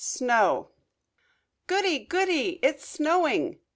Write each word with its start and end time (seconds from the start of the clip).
"_SNOW 0.03 0.69
"Goody, 1.67 1.99
goody, 1.99 2.57
it's 2.63 2.87
snowing!" 2.87 3.59